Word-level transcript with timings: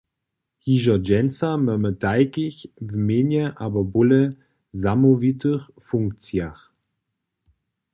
Hižo 0.67 0.95
dźensa 1.07 1.49
mamy 1.65 1.91
tajkich 2.03 2.57
w 2.87 2.91
mjenje 3.05 3.43
abo 3.65 3.81
bóle 3.93 4.21
zamołwitych 4.81 5.61
funkcijach. 5.87 6.59